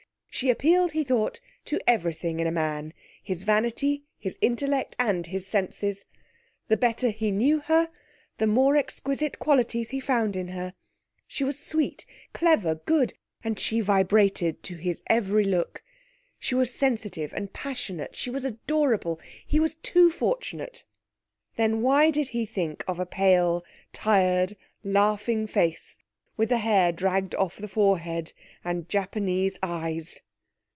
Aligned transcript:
She 0.33 0.49
appealed, 0.49 0.93
he 0.93 1.03
thought, 1.03 1.41
to 1.65 1.77
everything 1.87 2.39
in 2.39 2.47
a 2.47 2.51
man 2.51 2.93
his 3.21 3.43
vanity, 3.43 4.05
his 4.17 4.39
intellect, 4.41 4.95
and 4.97 5.27
his 5.27 5.45
senses. 5.45 6.05
The 6.69 6.77
better 6.77 7.09
he 7.09 7.31
knew 7.31 7.59
her, 7.59 7.89
the 8.37 8.47
more 8.47 8.77
exquisite 8.77 9.37
qualities 9.39 9.89
he 9.89 9.99
found 9.99 10.35
in 10.37 10.47
her. 10.47 10.73
She 11.27 11.43
was 11.43 11.59
sweet, 11.59 12.05
clever, 12.33 12.75
good, 12.75 13.13
and 13.43 13.59
she 13.59 13.81
vibrated 13.81 14.63
to 14.63 14.77
his 14.77 15.03
every 15.07 15.43
look. 15.43 15.83
She 16.39 16.55
was 16.55 16.73
sensitive, 16.73 17.33
and 17.33 17.51
passionate. 17.53 18.15
She 18.15 18.29
was 18.29 18.45
adorable. 18.45 19.19
He 19.45 19.59
was 19.59 19.75
too 19.75 20.09
fortunate! 20.09 20.85
Then 21.57 21.81
why 21.81 22.09
did 22.09 22.29
he 22.29 22.45
think 22.45 22.85
of 22.87 22.99
a 22.99 23.05
pale, 23.05 23.63
tired, 23.91 24.55
laughing 24.83 25.45
face, 25.45 25.97
with 26.37 26.49
the 26.49 26.57
hair 26.57 26.91
dragged 26.91 27.35
off 27.35 27.57
the 27.57 27.67
forehead, 27.67 28.33
and 28.63 28.89
Japanese 28.89 29.59
eyes?... 29.61 30.21